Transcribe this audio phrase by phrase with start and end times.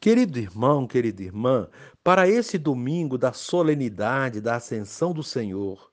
[0.00, 1.68] Querido irmão, querida irmã,
[2.02, 5.92] para esse domingo da solenidade da Ascensão do Senhor,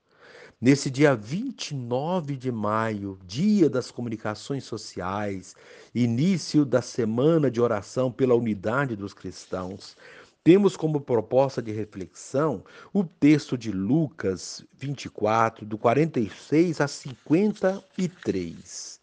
[0.61, 5.57] nesse dia 29 de maio, dia das comunicações sociais,
[5.93, 9.97] início da semana de oração pela unidade dos cristãos,
[10.41, 12.63] temos como proposta de reflexão
[12.93, 19.01] o texto de Lucas 24, do 46 a 53.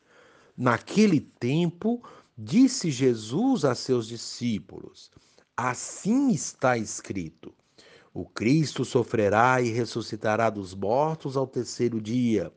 [0.57, 2.03] Naquele tempo,
[2.37, 5.09] Disse Jesus a seus discípulos:
[5.57, 7.55] Assim está escrito:
[8.13, 12.53] O Cristo sofrerá e ressuscitará dos mortos ao terceiro dia,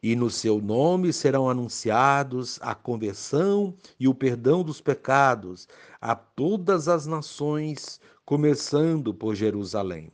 [0.00, 5.66] e no seu nome serão anunciados a conversão e o perdão dos pecados
[6.00, 10.12] a todas as nações, começando por Jerusalém.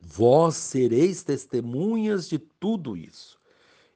[0.00, 3.36] Vós sereis testemunhas de tudo isso.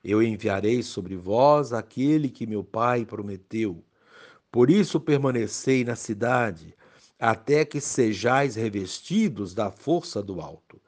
[0.02, 3.84] Eu enviarei sobre vós aquele que meu Pai prometeu.
[4.56, 6.74] Por isso permanecei na cidade,
[7.20, 10.80] até que sejais revestidos da força do alto.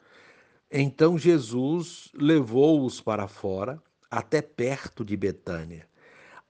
[0.73, 3.79] Então Jesus levou-os para fora,
[4.11, 5.87] até perto de Betânia.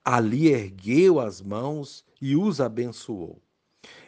[0.01, 3.41] Ali ergueu as mãos e os abençoou.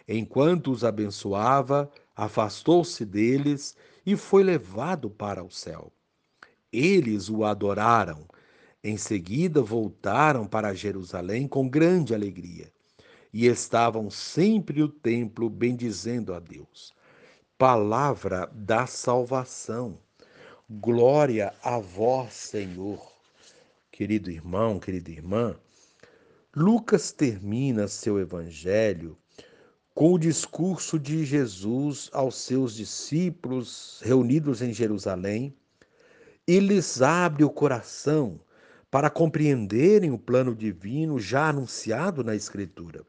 [0.08, 5.92] Enquanto os abençoava, afastou-se deles e foi levado para o céu.
[6.72, 8.26] Eles o adoraram.
[8.82, 12.72] Em seguida voltaram para Jerusalém com grande alegria
[13.34, 16.94] e estavam sempre no templo bendizendo a Deus.
[17.58, 19.98] Palavra da salvação.
[20.70, 23.12] Glória a vós, Senhor.
[23.92, 25.56] Querido irmão, querida irmã,
[26.56, 29.18] Lucas termina seu evangelho
[29.94, 35.56] com o discurso de Jesus aos seus discípulos reunidos em Jerusalém
[36.48, 38.40] e lhes abre o coração
[38.90, 43.06] para compreenderem o plano divino já anunciado na Escritura.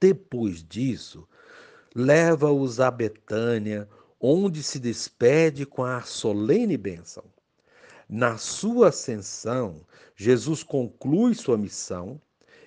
[0.00, 1.26] Depois disso,
[1.94, 3.88] leva-os a Betânia,
[4.20, 7.24] onde se despede com a solene bênção.
[8.08, 12.20] Na sua ascensão, Jesus conclui sua missão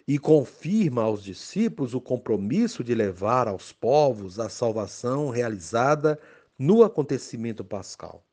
[0.08, 6.20] e confirma aos discípulos o compromisso de levar aos povos a salvação realizada
[6.58, 8.26] no acontecimento pascal.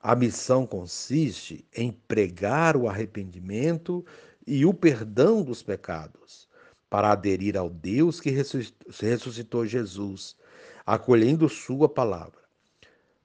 [0.00, 4.06] A missão consiste em pregar o arrependimento
[4.46, 6.45] e o perdão dos pecados,
[6.88, 10.36] para aderir ao Deus que ressuscitou Jesus,
[10.84, 12.40] acolhendo Sua palavra.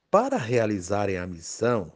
[0.09, 1.91] Para realizarem a missão,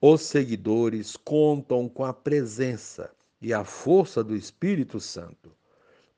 [0.00, 3.10] os seguidores contam com a presença
[3.40, 5.52] e a força do Espírito Santo.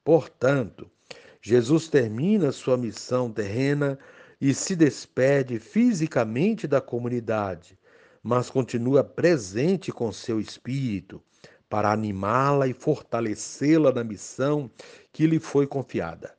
[0.04, 0.91] Portanto,
[1.41, 3.98] Jesus termina sua missão terrena
[4.41, 7.78] e se despede fisicamente da comunidade,
[8.22, 11.22] mas continua presente com seu espírito,
[11.69, 14.71] para animá-la e fortalecê-la na missão
[15.12, 16.34] que lhe foi confiada.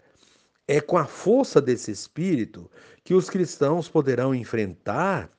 [0.68, 2.70] É com a força desse espírito
[3.04, 5.30] que os cristãos poderão enfrentar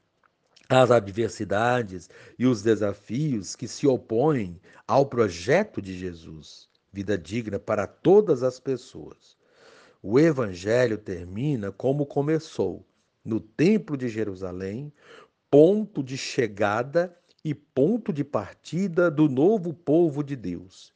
[0.69, 2.09] as adversidades
[2.39, 8.61] e os desafios que se opõem ao projeto de Jesus, vida digna para todas as
[8.61, 9.37] pessoas.
[10.03, 12.87] O evangelho termina como começou,
[13.25, 14.93] no Templo de Jerusalém,
[15.51, 17.15] ponto de chegada
[17.45, 20.93] e ponto de partida do novo povo de Deus.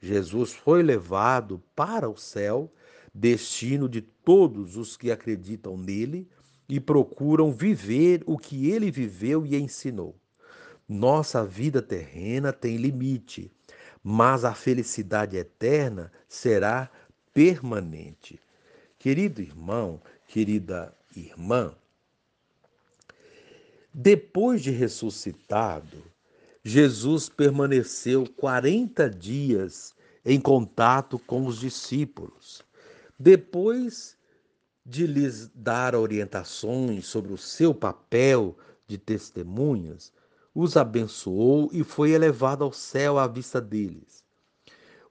[0.00, 2.72] Jesus foi levado para o céu,
[3.14, 6.28] destino de todos os que acreditam nele
[6.68, 10.16] e procuram viver o que ele viveu e ensinou.
[10.88, 13.50] Nossa vida terrena tem limite,
[14.02, 16.90] mas a felicidade eterna será
[17.32, 18.40] permanente.
[18.98, 21.74] Querido irmão, querida irmã,
[23.94, 26.02] depois de ressuscitado,
[26.64, 29.94] Jesus permaneceu 40 dias
[30.24, 32.62] em contato com os discípulos.
[33.18, 34.16] Depois
[34.84, 40.12] de lhes dar orientações sobre o seu papel de testemunhas,
[40.54, 44.24] os abençoou e foi elevado ao céu à vista deles.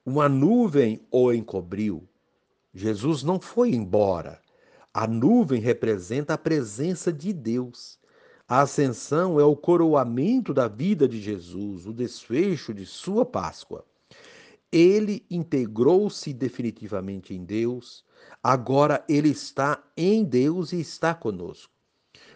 [0.04, 2.08] Uma nuvem o encobriu.
[2.74, 4.40] Jesus não foi embora.
[4.92, 8.01] A nuvem representa a presença de Deus.
[8.52, 13.82] A ascensão é o coroamento da vida de Jesus, o desfecho de sua Páscoa.
[14.70, 18.04] Ele integrou-se definitivamente em Deus,
[18.42, 21.72] agora ele está em Deus e está conosco.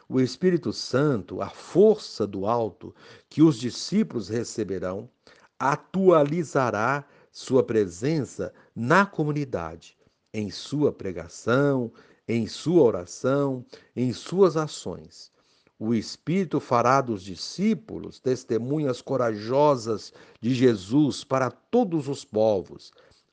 [0.08, 2.94] O Espírito Santo, a força do alto
[3.28, 5.10] que os discípulos receberão,
[5.58, 9.98] atualizará sua presença na comunidade,
[10.32, 11.92] em sua pregação,
[12.26, 13.62] em sua oração,
[13.94, 15.35] em suas ações.
[15.78, 22.92] O Espírito fará dos discípulos testemunhas corajosas de Jesus para todos os povos,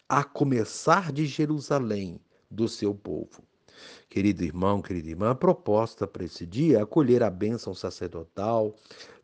[0.10, 2.20] a começar de Jerusalém,
[2.52, 3.42] do seu povo.
[4.10, 8.76] Querido irmão, querida irmã, a proposta para esse dia é acolher a bênção sacerdotal,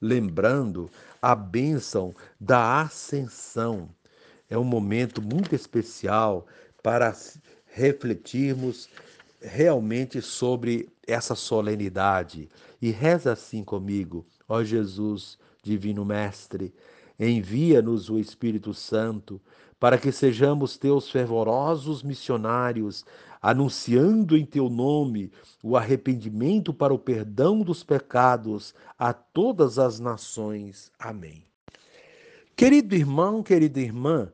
[0.02, 0.90] lembrando
[1.22, 3.90] a bênção da ascensão.
[4.50, 6.48] É um momento muito especial
[6.82, 7.16] para
[7.66, 8.90] refletirmos
[9.42, 12.50] realmente sobre essa solenidade.
[12.82, 16.74] E reza assim comigo, ó Jesus, Divino Mestre,
[17.20, 19.42] envia-nos o Espírito Santo
[19.80, 23.06] para que sejamos teus fervorosos missionários,
[23.42, 25.32] anunciando em teu nome
[25.64, 30.92] o arrependimento para o perdão dos pecados a todas as nações.
[31.00, 31.44] Amém.
[32.56, 34.30] Querido irmão, querida irmã,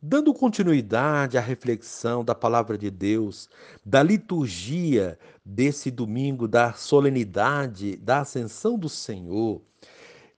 [0.00, 3.48] dando continuidade à reflexão da palavra de Deus,
[3.84, 9.60] da liturgia desse domingo, da solenidade da ascensão do Senhor,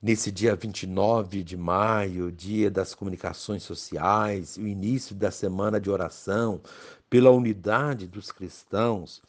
[0.01, 6.59] nesse dia 29 de maio, dia das comunicações sociais, o início da semana de oração
[7.07, 9.21] pela unidade dos cristãos,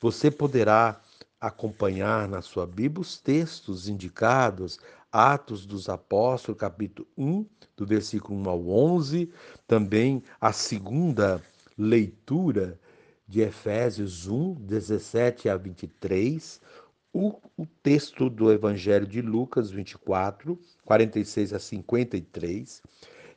[0.00, 1.00] você poderá
[1.40, 4.78] acompanhar na sua Bíblia os textos indicados,
[5.12, 7.44] Atos dos Apóstolos, capítulo 1,
[7.76, 9.30] do versículo 1 ao 11,
[9.66, 11.42] também a segunda
[11.76, 12.80] leitura
[13.28, 16.60] de Efésios 1, 17 a 23,
[17.12, 22.82] o, o texto do Evangelho de Lucas 24, 46 a 53,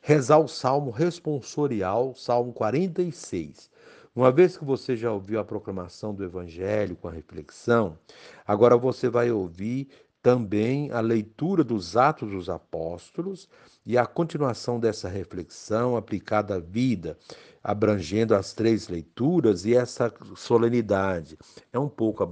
[0.01, 3.69] rezar o salmo responsorial, salmo 46.
[4.15, 7.99] Uma vez que você já ouviu a proclamação do Evangelho com a reflexão,
[8.47, 9.89] agora você vai ouvir
[10.25, 13.47] também a leitura dos Atos dos Apóstolos
[13.85, 17.15] e a continuação dessa reflexão aplicada à vida,
[17.63, 21.37] abrangendo as três leituras e essa solenidade.
[21.71, 22.23] É um pouco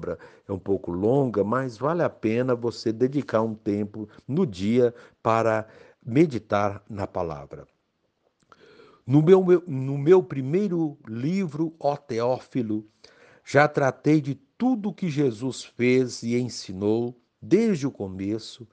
[0.47, 4.91] é um pouco longa, mas vale a pena você dedicar um tempo no dia
[5.21, 5.67] para
[6.03, 7.67] meditar na palavra.
[9.05, 12.87] No meu, no meu primeiro livro, Ó Teófilo,
[13.45, 18.65] já tratei de tudo que Jesus fez e ensinou desde o começo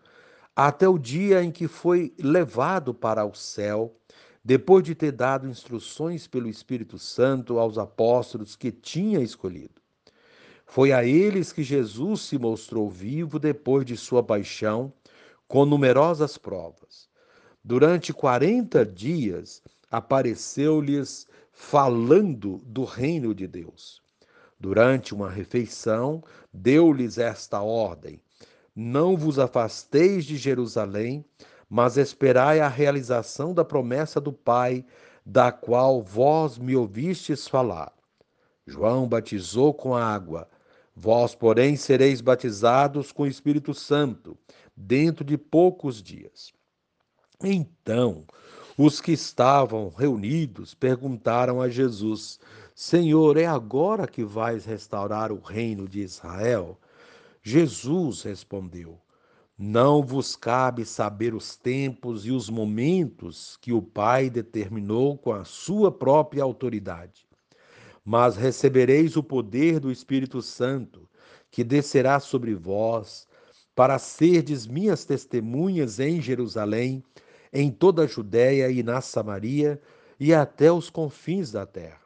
[0.55, 3.97] até o dia em que foi levado para o céu,
[4.45, 9.81] depois de ter dado instruções pelo Espírito Santo aos apóstolos que tinha escolhido.
[10.65, 14.93] Foi a eles que Jesus se mostrou vivo depois de sua paixão,
[15.49, 17.09] com numerosas provas.
[17.63, 24.01] Durante quarenta dias, apareceu-lhes falando do reino de Deus.
[24.59, 26.23] Durante uma refeição,
[26.53, 28.21] deu-lhes esta ordem:
[28.81, 31.23] não vos afasteis de Jerusalém,
[31.69, 34.87] mas esperai a realização da promessa do Pai,
[35.25, 37.93] da qual vós me ouvistes falar.
[38.67, 40.49] João batizou com água,
[40.97, 44.35] vós, porém, sereis batizados com o Espírito Santo,
[44.75, 46.51] dentro de poucos dias.
[47.45, 48.25] Então,
[48.79, 52.41] os que estavam reunidos perguntaram a Jesus:
[52.75, 56.79] Senhor, é agora que vais restaurar o reino de Israel?
[57.43, 59.01] Jesus respondeu:
[59.57, 65.45] Não vos cabe saber os tempos e os momentos que o Pai determinou com a
[65.45, 67.27] sua própria autoridade.
[68.05, 71.09] Mas recebereis o poder do Espírito Santo,
[71.51, 73.27] que descerá sobre vós,
[73.75, 77.03] para serdes minhas testemunhas em Jerusalém,
[77.53, 79.81] em toda a Judéia e na Samaria
[80.19, 82.01] e até os confins da terra.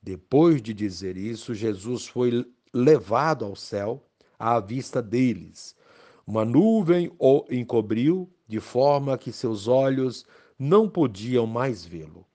[0.00, 4.04] Depois de dizer isso, Jesus foi levado ao céu
[4.44, 5.74] à vista deles.
[6.26, 10.26] Uma nuvem o encobriu, de forma que seus olhos
[10.58, 12.26] não podiam mais vê-lo.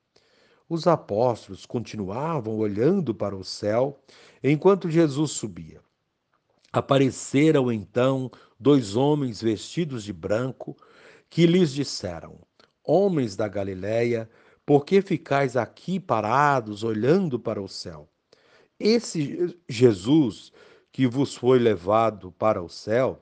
[0.67, 3.99] Os apóstolos continuavam olhando para o céu
[4.43, 5.81] enquanto Jesus subia.
[6.71, 10.75] Apareceram então dois homens vestidos de branco
[11.29, 12.39] que lhes disseram:
[12.83, 14.29] Homens da Galiléia,
[14.65, 18.07] por que ficais aqui parados olhando para o céu?
[18.79, 20.51] Esse Jesus
[20.91, 23.21] que vos foi levado para o céu,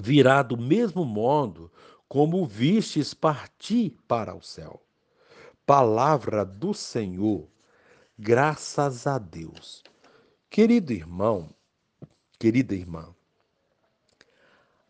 [0.00, 1.70] virá do mesmo modo
[2.08, 4.80] como vistes partir para o céu.
[5.66, 7.48] Palavra do Senhor,
[8.18, 9.82] graças a Deus.
[10.50, 11.48] Querido irmão,
[12.38, 13.14] querida irmã,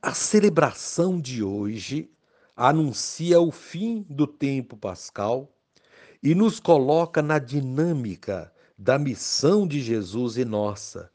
[0.02, 2.10] a celebração de hoje
[2.54, 5.50] anuncia o fim do tempo pascal
[6.22, 11.10] e nos coloca na dinâmica da missão de Jesus e nossa,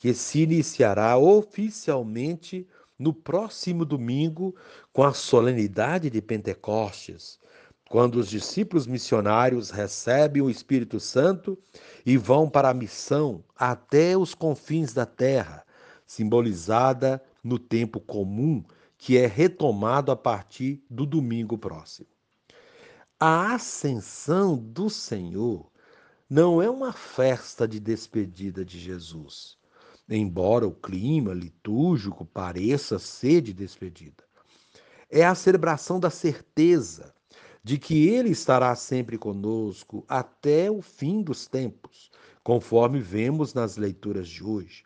[0.00, 2.66] que se iniciará oficialmente
[2.98, 4.56] no próximo domingo
[4.94, 7.38] com a solenidade de Pentecostes,
[7.86, 11.58] quando os discípulos missionários recebem o Espírito Santo
[12.04, 15.66] e vão para a missão até os confins da terra,
[16.06, 18.64] simbolizada no tempo comum
[18.96, 22.08] que é retomado a partir do domingo próximo.
[23.18, 25.70] A ascensão do Senhor
[26.28, 29.59] não é uma festa de despedida de Jesus,
[30.16, 34.24] embora o clima litúrgico pareça ser de despedida.
[35.08, 37.14] É a celebração da certeza
[37.62, 42.10] de que Ele estará sempre conosco até o fim dos tempos,
[42.42, 44.84] conforme vemos nas leituras de hoje.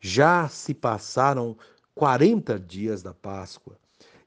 [0.00, 1.56] Já se passaram
[1.94, 3.78] 40 dias da Páscoa,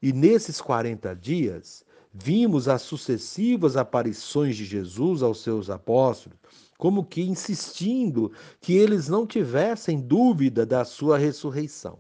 [0.02, 6.40] e nesses 40 dias vimos as sucessivas aparições de Jesus aos seus apóstolos,
[6.78, 12.00] como que insistindo que eles não tivessem dúvida da sua ressurreição.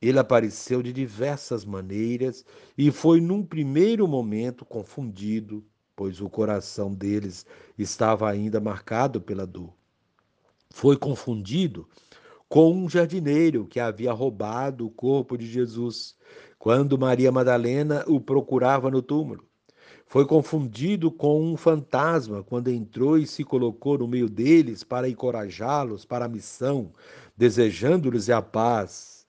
[0.00, 2.44] Ele apareceu de diversas maneiras
[2.76, 7.44] e foi, num primeiro momento, confundido, pois o coração deles
[7.76, 9.74] estava ainda marcado pela dor.
[10.70, 11.86] Foi confundido
[12.48, 16.16] com um jardineiro que havia roubado o corpo de Jesus,
[16.58, 19.49] quando Maria Madalena o procurava no túmulo.
[20.10, 26.04] Foi confundido com um fantasma quando entrou e se colocou no meio deles para encorajá-los
[26.04, 26.90] para a missão,
[27.36, 29.24] desejando-lhes a paz,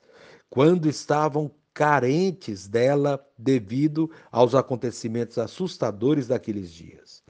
[0.49, 7.21] quando estavam carentes dela devido aos acontecimentos assustadores daqueles dias.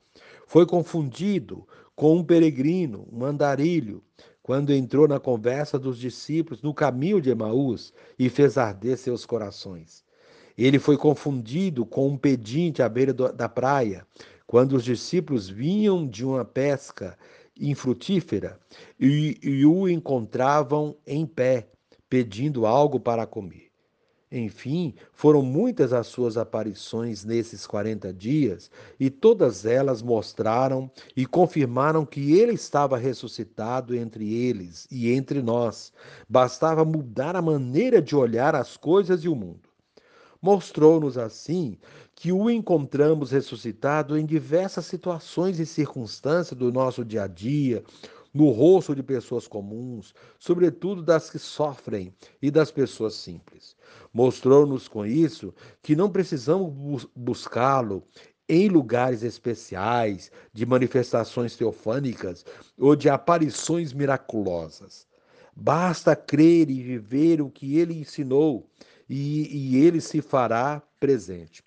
[0.47, 4.01] Foi confundido com um peregrino, um andarilho,
[4.41, 10.09] quando entrou na conversa dos discípulos no caminho de Emaús e fez arder seus corações.
[10.57, 14.05] Ele foi confundido com um pedinte à beira da praia,
[14.45, 17.17] quando os discípulos vinham de uma pesca
[17.59, 18.59] infrutífera
[18.99, 21.67] e, e o encontravam em pé,
[22.09, 23.71] pedindo algo para comer.
[24.31, 32.05] Enfim, foram muitas as suas aparições nesses 40 dias, e todas elas mostraram e confirmaram
[32.05, 35.91] que ele estava ressuscitado entre eles e entre nós.
[36.29, 39.70] Bastava mudar a maneira de olhar as coisas e o mundo.
[40.41, 41.77] Mostrou-nos assim
[42.15, 47.83] que o encontramos ressuscitado em diversas situações e circunstâncias do nosso dia a dia,
[48.33, 53.75] no rosto de pessoas comuns, sobretudo das que sofrem e das pessoas simples.
[54.13, 58.03] Mostrou-nos com isso que não precisamos buscá-lo
[58.47, 62.45] em lugares especiais, de manifestações teofânicas
[62.77, 65.07] ou de aparições miraculosas.
[65.55, 68.69] Basta crer e viver o que ele ensinou,
[69.13, 71.61] e, e ele se fará presente.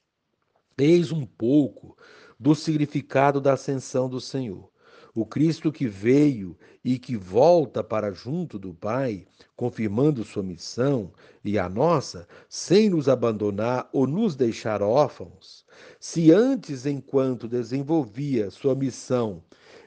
[0.78, 1.94] Eis um pouco
[2.40, 4.70] do significado da ascensão do Senhor.
[5.14, 11.12] O Cristo que veio e que volta para junto do Pai, confirmando sua missão
[11.44, 15.66] e a nossa, sem nos abandonar ou nos deixar órfãos,
[16.00, 19.44] se antes, enquanto desenvolvia sua missão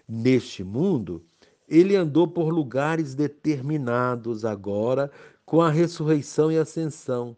[0.08, 1.26] neste mundo,
[1.68, 5.10] ele andou por lugares determinados agora
[5.44, 7.36] com a ressurreição e ascensão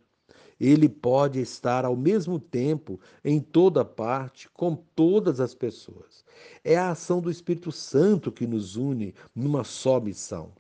[0.60, 6.26] ele pode estar ao mesmo tempo em toda parte com todas as pessoas.
[6.64, 10.52] É a ação do Espírito Santo que nos une numa só missão.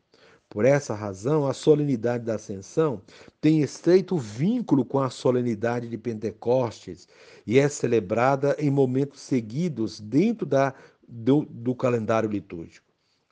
[0.50, 3.01] Por essa razão, a solenidade da Ascensão
[3.39, 7.08] tem estreito vínculo com a solenidade de Pentecostes
[7.46, 10.74] e é celebrada em momentos seguidos dentro da,
[11.08, 12.88] do, do calendário litúrgico.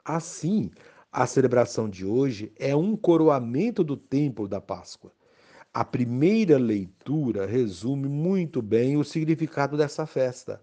[0.05, 0.69] Assim,
[1.11, 5.11] a celebração de hoje é um coroamento do templo da Páscoa.
[5.73, 10.61] A primeira leitura resume muito bem o significado dessa festa,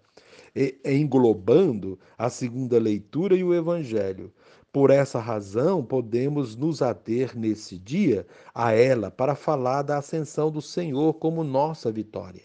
[0.85, 4.33] englobando a segunda leitura e o Evangelho.
[4.73, 10.61] Por essa razão, podemos nos ater nesse dia a ela para falar da ascensão do
[10.61, 12.43] Senhor como nossa vitória.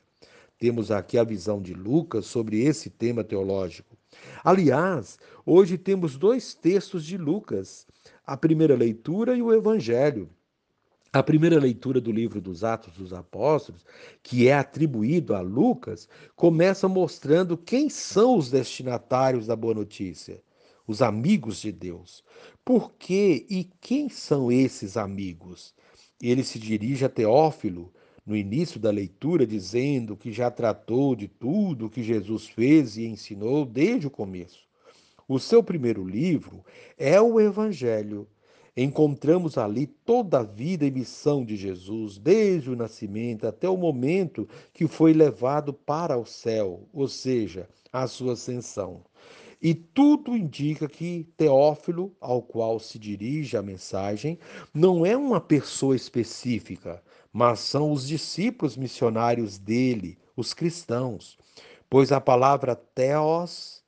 [0.60, 3.98] Temos aqui a visão de Lucas sobre esse tema teológico.
[4.44, 7.88] Aliás, hoje temos dois textos de Lucas,
[8.28, 10.30] a primeira leitura e o Evangelho.
[11.12, 13.84] A primeira leitura do livro dos Atos dos Apóstolos,
[14.22, 20.40] que é atribuído a Lucas, começa mostrando quem são os destinatários da boa notícia,
[20.86, 22.24] os amigos de Deus.
[22.64, 25.74] Por que e quem são esses amigos?
[26.22, 27.92] Ele se dirige a Teófilo
[28.24, 33.08] no início da leitura, dizendo que já tratou de tudo o que Jesus fez e
[33.08, 34.60] ensinou desde o começo.
[35.28, 36.64] O seu primeiro livro
[36.96, 38.28] é o Evangelho
[38.76, 44.48] Encontramos ali toda a vida e missão de Jesus, desde o nascimento até o momento
[44.74, 49.04] que foi levado para o céu, ou seja, a sua ascensão.
[49.62, 54.40] E tudo indica que Teófilo, ao qual se dirige a mensagem,
[54.74, 61.38] não é uma pessoa específica, mas são os discípulos missionários dele, os cristãos.
[61.90, 63.84] Pois a palavra Theos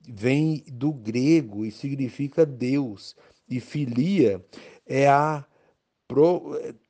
[0.00, 3.14] vem do grego e significa Deus
[3.48, 4.44] e filia
[4.86, 5.44] é a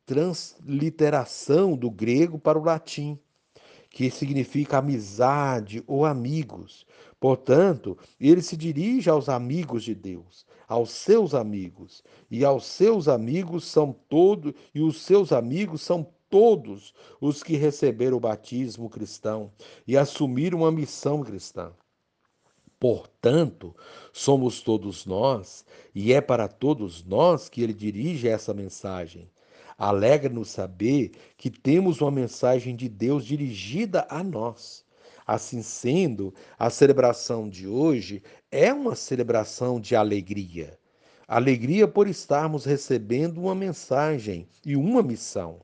[0.05, 3.19] transliteração do grego para o latim,
[3.91, 6.87] que significa amizade ou amigos.
[7.19, 13.65] Portanto, ele se dirige aos amigos de Deus, aos seus amigos, e aos seus amigos
[13.65, 19.51] são todos, e os seus amigos são todos os que receberam o batismo cristão
[19.87, 21.73] e assumiram uma missão cristã.
[22.79, 23.75] Portanto,
[24.13, 25.65] somos todos nós,
[25.95, 29.31] e é para todos nós que ele dirige essa mensagem.
[29.79, 34.85] Alegra-nos saber que temos uma mensagem de Deus dirigida a nós.
[35.27, 40.79] Assim sendo, a celebração de hoje é uma celebração de alegria.
[41.27, 45.61] Alegria por estarmos recebendo uma mensagem e uma missão.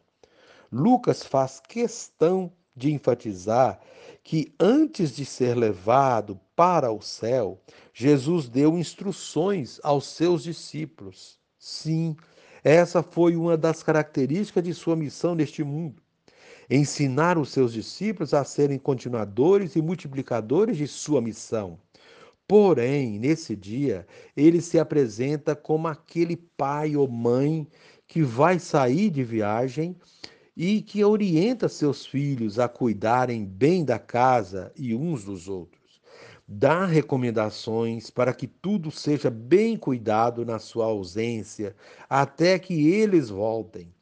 [0.70, 3.78] Lucas faz questão de enfatizar
[4.22, 7.60] que antes de ser levado para o céu,
[7.92, 11.38] Jesus deu instruções aos seus discípulos.
[11.58, 12.16] Sim,
[12.62, 16.00] essa foi uma das características de sua missão neste mundo.
[16.70, 21.78] Ensinar os seus discípulos a serem continuadores e multiplicadores de sua missão.
[22.46, 27.66] Porém, nesse dia, ele se apresenta como aquele pai ou mãe
[28.06, 29.96] que vai sair de viagem
[30.56, 36.00] e que orienta seus filhos a cuidarem bem da casa e uns dos outros.
[36.46, 41.74] Dá recomendações para que tudo seja bem cuidado na sua ausência,
[42.08, 43.92] até que eles voltem.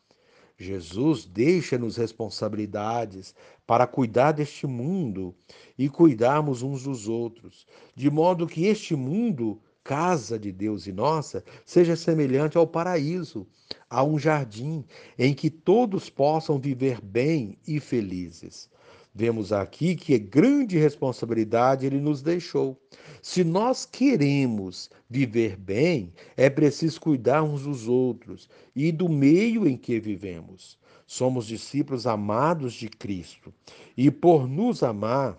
[0.58, 3.34] Jesus deixa-nos responsabilidades
[3.66, 5.34] para cuidar deste mundo
[5.78, 11.44] e cuidarmos uns dos outros, de modo que este mundo casa de Deus e nossa
[11.64, 13.46] seja semelhante ao paraíso,
[13.88, 14.84] a um jardim
[15.18, 18.68] em que todos possam viver bem e felizes.
[19.12, 22.80] Vemos aqui que grande responsabilidade ele nos deixou.
[23.20, 29.76] Se nós queremos viver bem, é preciso cuidar uns dos outros e do meio em
[29.76, 30.78] que vivemos.
[31.06, 33.52] Somos discípulos amados de Cristo
[33.96, 35.36] e, por nos amar,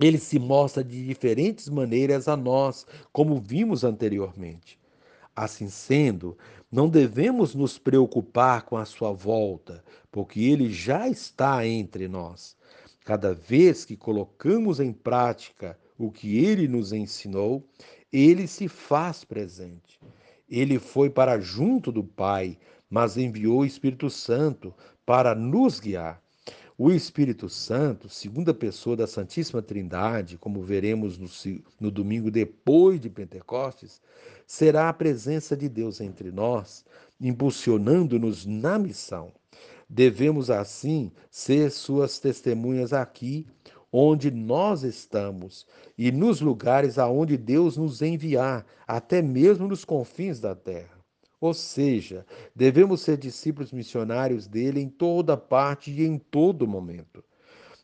[0.00, 4.78] ele se mostra de diferentes maneiras a nós, como vimos anteriormente.
[5.36, 6.36] Assim sendo,
[6.72, 12.56] não devemos nos preocupar com a sua volta, porque ele já está entre nós.
[13.04, 17.62] Cada vez que colocamos em prática o que ele nos ensinou,
[18.12, 20.00] ele se faz presente.
[20.48, 22.58] Ele foi para junto do Pai,
[22.88, 26.22] mas enviou o Espírito Santo para nos guiar.
[26.82, 31.28] O Espírito Santo, segunda pessoa da Santíssima Trindade, como veremos no,
[31.78, 34.00] no, domingo depois de Pentecostes,
[34.46, 36.82] será a presença de Deus entre nós,
[37.20, 39.30] impulsionando-nos na missão.
[39.86, 43.46] Devemos, assim, ser suas testemunhas aqui,
[43.92, 45.66] onde nós estamos,
[45.98, 50.99] e nos lugares aonde Deus nos enviar, até mesmo nos confins da terra.
[51.40, 57.24] Ou seja, devemos ser discípulos missionários dele em toda parte e em todo momento.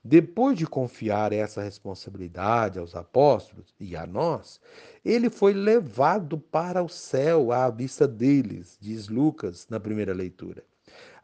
[0.04, 4.60] Depois de confiar essa responsabilidade aos apóstolos e a nós,
[5.04, 10.62] ele foi levado para o céu à vista deles, diz Lucas na primeira leitura.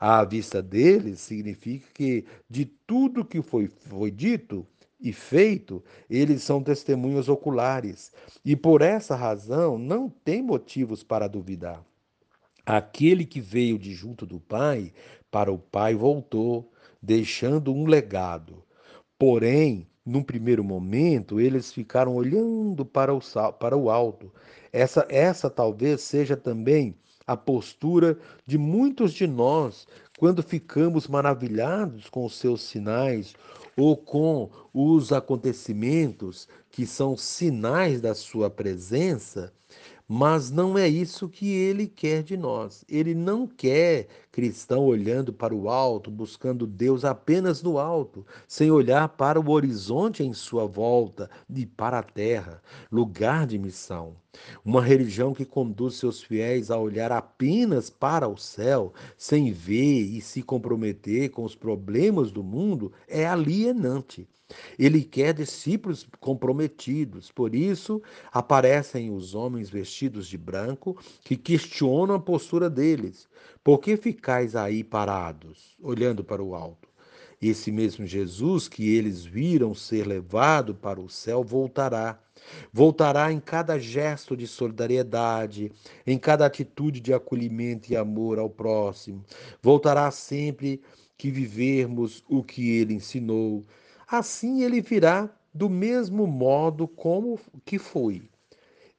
[0.01, 4.67] À vista deles significa que de tudo que foi, foi dito
[5.01, 8.11] e feito, eles são testemunhas oculares
[8.45, 11.85] e por essa razão não tem motivos para duvidar.
[12.65, 14.93] Aquele que veio de junto do Pai,
[15.31, 16.71] para o Pai voltou,
[17.01, 18.63] deixando um legado.
[19.19, 23.21] Porém, num primeiro momento, eles ficaram olhando para o,
[23.59, 24.33] para o alto.
[24.73, 26.95] Essa, essa talvez seja também
[27.27, 29.87] a postura de muitos de nós
[30.19, 33.35] quando ficamos maravilhados com os seus sinais
[33.77, 39.53] ou com os acontecimentos que são sinais da sua presença
[40.15, 42.85] mas não é isso que ele quer de nós.
[42.87, 49.11] Ele não quer cristão olhando para o alto, buscando Deus apenas no alto, sem olhar
[49.11, 54.17] para o horizonte em sua volta e para a terra, lugar de missão.
[54.65, 60.23] Uma religião que conduz seus fiéis a olhar apenas para o céu, sem ver e
[60.23, 64.27] se comprometer com os problemas do mundo, é alienante.
[64.79, 67.31] Ele quer discípulos comprometidos.
[67.31, 73.29] Por isso, aparecem os homens vestidos de branco que questionam a postura deles.
[73.63, 76.89] Por que ficais aí parados, olhando para o alto?
[77.41, 82.19] Esse mesmo Jesus que eles viram ser levado para o céu voltará.
[82.73, 85.73] Voltará em cada gesto de solidariedade,
[86.07, 89.25] em cada atitude de acolhimento e amor ao próximo.
[89.61, 90.81] Voltará sempre
[91.19, 93.65] que vivermos o que ele ensinou,
[94.09, 98.23] assim ele virá do mesmo modo como que foi.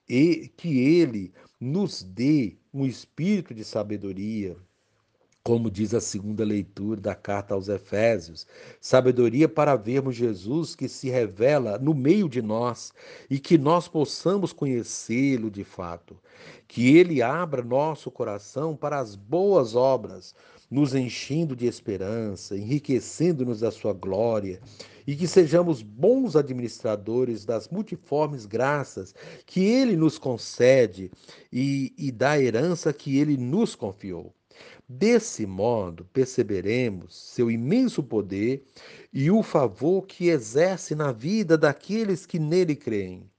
[0.07, 4.57] E que ele nos dê um espírito de sabedoria,
[5.43, 8.47] como diz a segunda leitura da carta aos Efésios,
[8.79, 12.93] sabedoria para vermos Jesus que se revela no meio de nós
[13.29, 16.17] e que nós possamos conhecê-lo de fato.
[16.67, 20.33] Que ele abra nosso coração para as boas obras,
[20.73, 24.59] nos enchendo de esperança, enriquecendo-nos da sua glória,
[25.05, 29.13] e que sejamos bons administradores das multiformes graças
[29.45, 31.11] que ele nos concede
[31.51, 34.33] e, e da herança que ele nos confiou.
[34.89, 38.63] Desse modo, perceberemos seu imenso poder
[39.13, 43.29] e o favor que exerce na vida daqueles que nele creem.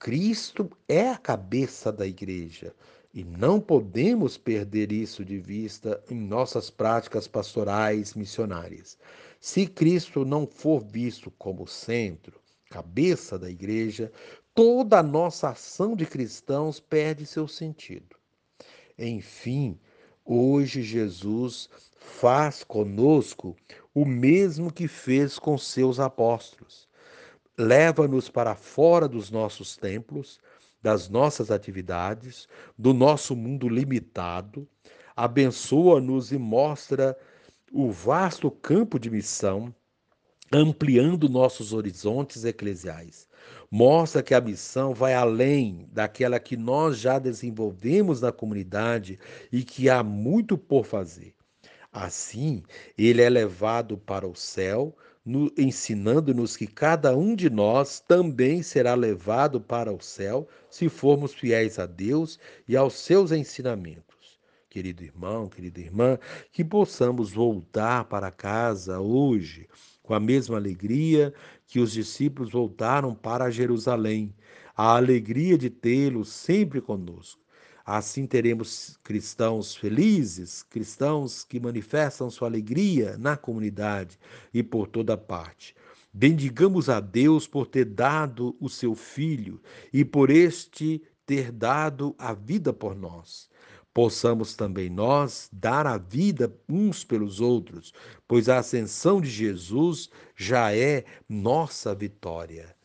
[0.00, 2.74] Cristo é a cabeça da igreja
[3.16, 8.96] e não podemos perder isso de vista em nossas práticas pastorais missionárias.
[9.40, 12.38] Se Cristo não for visto como centro,
[12.70, 14.12] cabeça da igreja,
[14.54, 18.14] toda a nossa ação de cristãos perde seu sentido.
[18.98, 19.80] Enfim,
[20.28, 23.54] Hoje Jesus faz conosco
[23.94, 26.88] o mesmo que fez com seus apóstolos.
[27.56, 30.40] Leva-nos para fora dos nossos templos,
[30.82, 32.46] das nossas atividades,
[32.78, 34.68] do nosso mundo limitado,
[35.14, 37.16] abençoa-nos e mostra
[37.72, 39.74] o vasto campo de missão
[40.52, 43.28] ampliando nossos horizontes eclesiais.
[43.70, 49.18] Mostra que a missão vai além daquela que nós já desenvolvemos na comunidade
[49.50, 51.34] e que há muito por fazer.
[51.92, 52.62] Assim,
[52.96, 54.94] ele é levado para o céu,
[55.56, 61.78] ensinando-nos que cada um de nós também será levado para o céu se formos fiéis
[61.78, 64.38] a Deus e aos seus ensinamentos.
[64.70, 66.18] Querido irmão, querida irmã,
[66.52, 69.66] que possamos voltar para casa hoje
[70.02, 71.34] com a mesma alegria
[71.66, 74.32] que os discípulos voltaram para Jerusalém,
[74.76, 77.45] a alegria de tê-lo sempre conosco.
[77.86, 84.18] Assim teremos cristãos felizes, cristãos que manifestam sua alegria na comunidade
[84.52, 85.76] e por toda parte.
[86.12, 89.60] Bendigamos a Deus por ter dado o seu Filho
[89.92, 93.48] e por este ter dado a vida por nós
[93.96, 97.94] possamos também nós dar a vida uns pelos outros,
[98.28, 102.76] pois a ascensão de Jesus já é nossa vitória.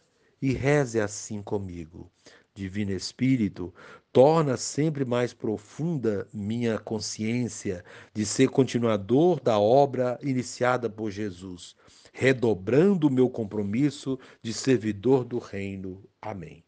[0.41, 2.09] E reze assim comigo.
[2.55, 3.73] Divino Espírito,
[4.12, 11.76] torna sempre mais profunda minha consciência de ser continuador da obra iniciada por Jesus,
[12.12, 16.04] redobrando o meu compromisso de servidor do Reino.
[16.21, 16.63] Amém.